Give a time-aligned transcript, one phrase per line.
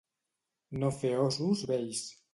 [0.83, 2.05] No fer ossos vells.